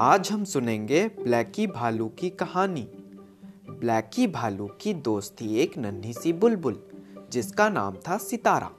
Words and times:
आज 0.00 0.30
हम 0.32 0.44
सुनेंगे 0.44 1.08
ब्लैकी 1.20 1.66
भालू 1.66 2.08
की 2.08 2.30
कहानी। 2.30 2.82
ब्लैकी 3.70 4.26
भालू 4.26 4.66
की 4.80 4.94
दोस्त 4.94 5.42
एक 5.42 5.76
नन्ही 5.78 6.12
सी 6.12 6.32
बुलबुल, 6.32 6.80
जिसका 7.32 7.68
नाम 7.68 7.96
था 8.08 8.16
सितारा। 8.18 8.70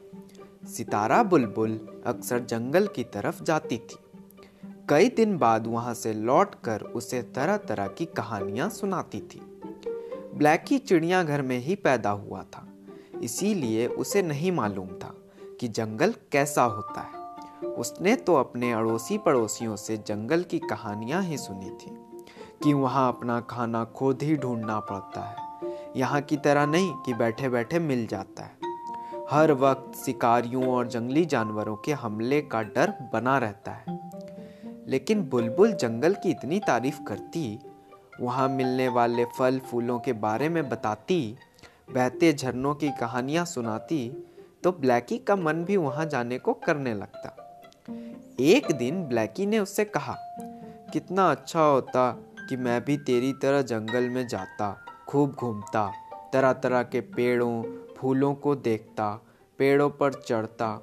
सितारा 0.67 1.23
बुलबुल 1.23 2.04
अक्सर 2.05 2.39
जंगल 2.39 2.87
की 2.87 3.04
तरफ़ 3.04 3.44
जाती 3.44 3.78
थी। 3.78 3.97
कई 4.90 5.09
दिन 5.09 5.37
बाद 5.37 5.67
वहाँ 5.67 5.94
से 5.94 6.13
लौटकर 6.13 6.81
उसे 6.81 7.22
तरह 7.22 7.58
तरह 7.58 7.87
की 7.87 8.05
कहानियाँ 8.05 8.69
सुनाती 8.69 9.19
थी। 9.19 9.41
ब्लैकी 10.36 10.77
चिड़ियाघर 10.77 11.41
में 11.41 11.59
ही 11.59 11.76
पैदा 11.76 12.09
हुआ 12.09 12.44
था, 12.44 12.68
इसीलिए 13.23 13.87
उसे 13.87 14.22
नहीं 14.22 14.51
मालूम 14.51 14.87
था 14.87 15.15
कि 15.59 15.68
जंगल 15.68 16.13
कैसा 16.32 16.63
होता 16.63 17.02
है। 17.02 17.25
उसने 17.63 18.16
तो 18.16 18.35
अपने 18.35 18.72
अड़ोसी 18.73 19.18
पड़ोसियों 19.18 19.76
से 19.76 19.98
जंगल 19.98 20.44
की 20.44 20.59
कहानियाँ 20.59 21.23
ही 21.23 21.38
सुनी 21.38 21.70
थी 21.70 21.95
कि 22.64 22.73
वहाँ 22.73 23.08
अपना 23.08 23.40
खाना 23.41 23.86
खुद 23.86 24.23
ही 24.23 24.36
ढूंढना 24.36 24.80
पड़ता 24.80 25.22
है। 25.22 25.45
यहाँ 25.95 26.22
की 26.22 26.38
तरह 26.38 26.66
नहीं 26.66 26.94
कि 26.94 27.14
बैठे 27.14 27.50
बैठे 27.50 27.80
मिल 27.80 28.08
जाता 28.08 28.44
है। 28.44 28.58
हर 29.30 29.52
वक्त 29.52 29.98
शिकारियों 29.98 30.68
और 30.68 30.88
जंगली 30.88 31.26
जानवरों 31.26 31.76
के 31.76 31.94
हमले 31.94 32.41
का 32.41 32.62
डर 32.62 32.94
बना 33.14 33.38
रहता 33.38 33.72
है। 33.72 34.12
लेकिन 34.88 35.30
बुलबुल 35.30 35.73
जंगल 35.73 36.14
की 36.14 36.30
इतनी 36.30 36.59
तारीफ़ 36.59 37.03
करती, 37.03 37.59
वहाँ 38.22 38.50
मिलने 38.50 38.88
वाले 38.88 39.26
फल 39.26 39.59
फूलों 39.59 40.00
के 40.00 40.14
बारे 40.14 40.50
में 40.50 40.70
बताती, 40.70 41.38
बहते 41.94 42.34
झरनों 42.34 42.76
की 42.76 42.90
कहानियाँ 42.90 43.45
सुनाती 43.45 44.31
तो 44.64 44.72
ब्लैकी 44.72 45.17
का 45.17 45.36
मन 45.36 45.64
भी 45.64 45.78
वहाँ 45.78 46.06
जाने 46.06 46.38
को 46.40 46.53
करने 46.53 46.94
लगता। 46.94 47.45
एक 48.39 48.71
दिन 48.71 49.03
ब्लैकी 49.03 49.45
ने 49.45 49.59
उससे 49.59 49.85
कहा, 49.85 50.16
कितना 50.94 51.31
अच्छा 51.31 51.61
होता 51.61 52.11
कि 52.50 52.58
मैं 52.58 52.86
भी 52.86 52.97
तेरी 52.97 53.33
तरह 53.33 53.61
जंगल 53.61 54.09
में 54.09 54.27
जाता, 54.27 54.86
खूब 55.08 55.33
घूमता 55.33 55.92
तरह 56.33 56.53
तरह 56.53 56.83
के 56.83 57.02
पेड़ों, 57.02 57.64
फूलों 57.97 58.36
को 58.36 58.55
देखता, 58.55 59.22
पेड़ों 59.58 59.89
पर 59.89 60.14
चढ़ता। 60.14 60.81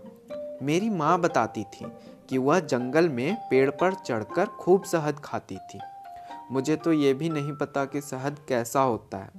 मेरी 0.62 0.90
माँ 0.90 1.20
बताती 1.20 1.64
थी 1.64 1.86
कि 2.28 2.38
वह 2.38 2.60
जंगल 2.60 3.08
में 3.08 3.36
पेड़ 3.50 3.70
पर 3.70 3.94
चढ़कर 3.94 4.46
खूब 4.46 4.84
शहद 4.84 5.20
खाती 5.24 5.56
थी। 5.56 5.80
मुझे 6.50 6.76
तो 6.76 6.92
ये 6.92 7.14
भी 7.14 7.28
नहीं 7.28 7.52
पता 7.52 7.84
कि 7.84 8.00
शहद 8.00 8.38
कैसा 8.48 8.80
होता 8.80 9.18
है। 9.18 9.30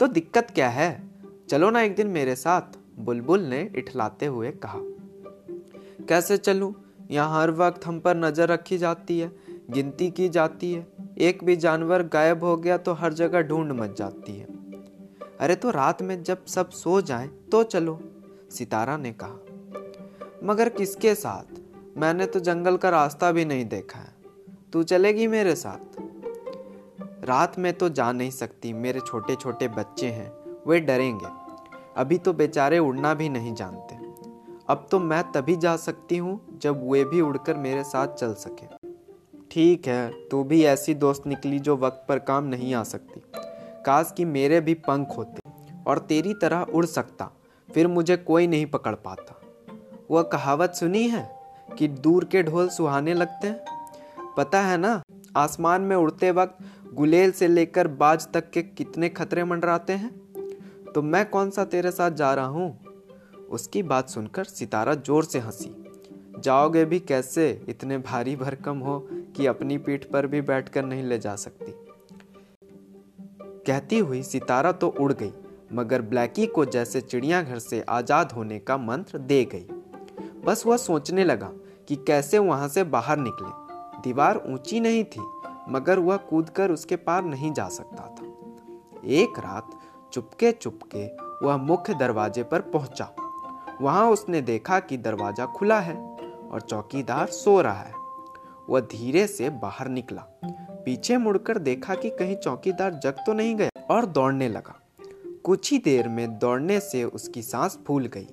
तो 0.00 0.06
दिक्कत 0.06 0.50
क्या 0.50 0.68
है? 0.68 1.10
चलो 1.50 1.70
ना 1.70 1.80
एक 1.80 1.96
दिन 1.96 2.06
मेरे 2.06 2.36
साथ, 2.36 2.62
बुलबुल 2.98 3.40
ने 3.40 3.70
इठलाते 3.76 4.26
हुए 4.26 4.50
कहा। 4.50 4.78
कैसे 6.08 6.36
चलूँ? 6.36 6.74
यहाँ 7.10 7.40
हर 7.40 7.50
वक्त 7.50 7.86
हम 7.86 7.98
पर 8.00 8.16
नज़र 8.16 8.48
रखी 8.48 8.78
जाती 8.78 9.18
है, 9.18 9.30
गिनती 9.70 10.10
की 10.10 10.28
जाती 10.28 10.72
है। 10.72 10.86
एक 11.18 11.44
भी 11.44 11.56
जानवर 11.56 12.02
गायब 12.02 12.44
हो 12.44 12.56
गया 12.56 12.76
तो 12.76 12.92
हर 12.92 13.12
जगह 13.12 13.42
ढूंढ 13.42 13.72
मच 13.72 13.96
जाती 13.98 14.38
है। 14.38 14.46
अरे 15.40 15.54
तो 15.54 15.70
रात 15.70 16.02
में 16.02 16.22
जब 16.22 16.44
सब 16.46 16.70
सो 16.70 17.00
जाएँ 17.00 17.28
तो 17.52 17.62
चलो, 17.62 17.98
सितारा 18.50 18.96
ने 18.96 19.12
कहा। 19.12 19.38
मगर 20.44 20.68
किसके 20.68 21.14
साथ? 21.14 21.60
मैंने 21.96 22.26
तो 22.26 22.40
जंगल 22.40 22.76
का 22.76 22.90
रास्ता 22.90 23.32
भी 23.32 23.44
नहीं 23.44 23.64
देखा 23.64 23.98
है। 23.98 24.14
तू 24.72 24.82
चलेगी 24.82 25.26
मेरे 25.26 25.54
साथ? 25.54 26.00
रात 27.24 27.58
में 27.58 27.72
तो 27.72 27.88
जा 27.88 28.12
नहीं 28.12 28.30
सकती, 28.30 28.72
मेरे 28.72 29.00
छोटे 29.00 29.34
छोटे 29.36 29.68
बच्चे 29.68 30.06
हैं, 30.06 30.32
वे 30.66 30.80
डरेंगे। 30.80 31.26
अभी 31.96 32.18
तो 32.18 32.32
बेचारे 32.32 32.78
उड़ना 32.78 33.14
भी 33.14 33.28
नहीं 33.28 33.54
जानते। 33.54 33.94
अब 34.68 34.86
तो 34.90 34.98
मैं 34.98 35.22
तभी 35.32 35.54
जा 35.56 35.76
सकती 35.76 36.16
हूँ 36.16 36.58
जब 36.62 36.80
वे 36.90 37.04
भी 37.04 37.20
उड़कर 37.20 37.56
मेरे 37.56 37.82
साथ 37.84 38.14
चल 38.14 38.32
सके। 38.34 38.66
ठीक 39.50 39.86
है, 39.88 40.28
तू 40.28 40.42
भी 40.44 40.62
ऐसी 40.64 40.94
दोस्त 40.94 41.26
निकली 41.26 41.58
जो 41.58 41.76
वक्त 41.76 42.04
पर 42.08 42.18
काम 42.18 42.44
नहीं 42.44 42.74
आ 42.74 42.82
सकती। 42.82 43.22
काश 43.86 44.12
कि 44.16 44.24
मेरे 44.24 44.60
भी 44.60 44.74
पंख 44.74 45.16
होते 45.16 45.50
और 45.86 45.98
तेरी 45.98 46.34
तरह 46.34 46.66
उड़ 46.74 46.84
सकता, 46.86 47.30
फिर 47.68 47.86
मुझे 47.86 48.16
कोई 48.16 48.46
नहीं 48.46 48.66
पकड़ 48.66 48.94
पाता। 48.94 49.40
वह 50.10 50.22
कहावत 50.22 50.74
सुनी 50.74 51.08
है 51.08 51.28
कि 51.78 51.88
दूर 51.88 52.24
के 52.24 52.42
ढोल 52.42 52.68
सुहाने 52.68 53.14
लगते 53.14 53.48
हैं? 53.48 53.64
पता 54.36 54.60
है 54.60 54.76
ना, 54.76 55.02
आसमान 55.36 55.82
में 55.82 55.96
उड़ते 55.96 56.30
वक्त 56.30 56.58
गुलेल 56.94 57.32
से 57.32 57.48
लेकर 57.48 57.88
बाज 57.88 58.26
तक 58.32 58.50
के 58.50 58.62
कितने 58.62 59.08
खतरे 59.08 59.44
मंडराते 59.44 59.92
हैं? 59.92 60.10
तो 60.94 61.02
मैं 61.02 61.24
कौन 61.30 61.50
सा 61.50 61.64
तेरे 61.64 61.90
साथ 61.90 62.10
जा 62.10 62.34
रहा 62.34 62.46
हूँ? 62.46 62.85
उसकी 63.50 63.82
बात 63.82 64.08
सुनकर 64.08 64.44
सितारा 64.44 64.94
ज़ोर 64.94 65.24
से 65.24 65.38
हँसी। 65.38 65.74
जाओगे 66.38 66.84
भी 66.84 66.98
कैसे? 67.00 67.50
इतने 67.68 67.98
भारी 67.98 68.36
भरकम 68.36 68.78
हो 68.78 68.98
कि 69.36 69.46
अपनी 69.46 69.78
पीठ 69.78 70.04
पर 70.04 70.26
भी 70.26 70.40
बैठकर 70.40 70.84
नहीं 70.84 71.02
ले 71.02 71.18
जा 71.18 71.34
सकती। 71.36 71.72
कहती 73.66 73.98
हुई 73.98 74.22
सितारा 74.22 74.72
तो 74.72 74.88
उड़ 74.90 75.12
गई, 75.12 75.32
मगर 75.72 76.02
ब्लैकी 76.02 76.46
को 76.46 76.64
जैसे 76.64 77.00
चिड़ियाघर 77.00 77.58
से 77.58 77.80
आज़ाद 77.88 78.32
होने 78.32 78.58
का 78.58 78.76
मंत्र 78.76 79.18
दे 79.18 79.44
गई। 79.44 79.66
बस 80.44 80.66
वह 80.66 80.76
सोचने 80.76 81.24
लगा 81.24 81.50
कि 81.88 81.96
कैसे 81.96 82.38
वहाँ 82.38 82.68
से 82.68 82.84
बाहर 82.84 83.18
निकले। 83.18 83.48
दीवार 84.02 84.42
ऊँची 84.48 84.80
नहीं 84.80 85.04
थी, 85.04 85.20
मगर 85.68 85.98
वह 85.98 86.16
कूदकर 86.16 86.70
उसके 86.70 86.96
पार 86.96 87.24
नहीं 87.24 87.52
जा 87.52 87.68
सकता 87.68 88.06
था। 88.10 88.32
एक 89.04 89.38
रात 89.38 89.70
चुपके 90.12 90.52
चुपके 90.52 91.06
वह 91.46 91.56
मुख्य 91.56 91.94
दरवाजे 91.94 92.42
पर 92.42 92.60
पहुँचा। 92.68 93.04
वहाँ 93.82 94.10
उसने 94.10 94.40
देखा 94.40 94.78
कि 94.80 94.96
दरवाज़ा 94.96 95.46
खुला 95.46 95.80
है 95.80 95.94
और 95.94 96.60
चौकीदार 96.60 97.26
सो 97.26 97.60
रहा 97.60 97.82
है। 97.82 97.92
वह 98.70 98.80
धीरे 98.80 99.26
से 99.26 99.50
बाहर 99.50 99.88
निकला। 99.88 100.22
पीछे 100.84 101.16
मुड़कर 101.16 101.58
देखा 101.58 101.94
कि 101.94 102.10
कहीं 102.10 102.36
चौकीदार 102.36 102.94
जग 102.94 103.16
तो 103.26 103.32
नहीं 103.32 103.54
गया 103.56 103.84
और 103.90 104.06
दौड़ने 104.06 104.48
लगा। 104.48 104.80
कुछ 105.44 105.72
ही 105.72 105.78
देर 105.78 106.08
में 106.08 106.38
दौड़ने 106.38 106.80
से 106.80 107.04
उसकी 107.04 107.42
सांस 107.42 107.78
फूल 107.86 108.06
गई। 108.06 108.28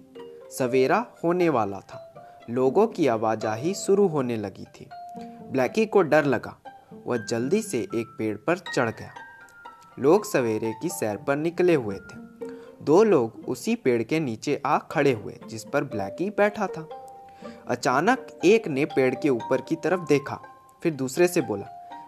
सवेरा 0.52 1.06
होने 1.24 1.50
वाला 1.50 1.80
था। 1.80 2.00
लोगों 2.50 2.88
की 2.88 3.08
आवाजाही 3.08 3.74
शुरू 3.74 4.08
होने 4.08 4.38
लगी 4.38 4.66
थी। 4.66 4.90
ब्लैकी 5.52 5.86
को 5.86 6.02
डर 6.02 6.26
लगा। 6.26 6.56
वह 7.08 7.18
जल्दी 7.18 7.62
से 7.62 7.80
एक 7.80 8.16
पेड़ 8.18 8.38
पर 8.38 8.58
चढ़ 8.58 8.90
गया। 8.90 9.14
लोग 10.00 10.26
सवेरे 10.26 10.74
की 10.82 10.90
सैर 10.90 11.18
पर 11.18 11.36
निकले 11.36 11.76
हुए 11.76 11.96
थे। 11.96 12.23
दो 12.84 13.04
लोग 13.04 13.46
उसी 13.48 13.76
पेड़ 13.76 14.04
के 14.04 14.20
नीचे 14.20 14.62
आ 14.66 14.78
खड़े 14.78 15.12
हुए, 15.12 15.40
जिस 15.50 15.64
पर 15.64 15.84
ब्लैकी 15.84 16.30
बैठा 16.30 16.68
था। 16.68 16.90
अचानक 17.68 18.28
एक 18.46 18.68
ने 18.68 18.86
पेड़ 18.86 19.16
के 19.16 19.30
ऊपर 19.30 19.62
की 19.62 19.76
तरफ़ 19.76 20.02
देखा, 20.02 20.42
फिर 20.84 20.94
दूसरे 20.94 21.28
से 21.28 21.42
बोला, 21.42 21.66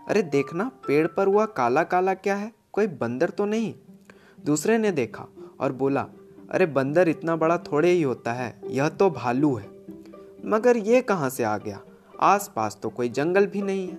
अरे 0.07 0.21
देखना, 0.21 0.71
पेड़ 0.87 1.07
पर 1.07 1.27
हुआ 1.27 1.45
काला 1.45 1.83
काला 1.83 2.13
क्या 2.13 2.35
है? 2.35 2.51
कोई 2.71 2.87
बंदर 2.87 3.29
तो 3.29 3.45
नहीं? 3.45 3.73
दूसरे 4.45 4.77
ने 4.77 4.91
देखा 4.91 5.25
और 5.59 5.71
बोला, 5.71 6.07
अरे 6.51 6.65
बंदर 6.65 7.09
इतना 7.09 7.35
बड़ा 7.35 7.57
थोड़े 7.57 7.91
ही 7.91 8.01
होता 8.01 8.33
है, 8.33 8.61
यह 8.67 8.89
तो 8.89 9.09
भालू 9.09 9.55
है। 9.55 9.69
मगर 10.45 10.77
ये 10.77 11.01
कहाँ 11.01 11.29
से 11.29 11.43
आ 11.43 11.57
गया? 11.57 11.81
आसपास 12.19 12.79
तो 12.83 12.89
कोई 12.89 13.09
जंगल 13.09 13.45
भी 13.45 13.61
नहीं 13.61 13.87
है। 13.87 13.97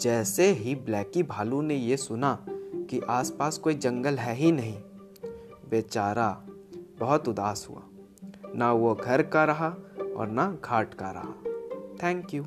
जैसे 0.00 0.48
ही 0.48 0.74
ब्लैकी 0.74 1.22
भालू 1.22 1.62
ने 1.62 1.74
ये 1.74 1.96
सुना 1.96 2.46
कि 2.90 3.00
आसपास 3.00 3.58
कोई 3.58 3.74
जंगल 3.74 4.14
है 4.14 4.34
ही 4.34 4.52
नहीं 4.52 4.78
बेचारा 5.70 6.28
बहुत 7.00 7.28
उदास 7.28 7.66
हुआ। 7.70 7.82
ना 8.54 8.72
वो 8.72 8.94
घर 8.94 9.22
का 9.22 9.44
रहा 9.44 9.68
और 10.16 10.28
ना 10.28 10.58
घाट 10.64 10.94
का 10.94 11.10
रहा। 11.10 11.34
Thank 12.02 12.34
you 12.34 12.44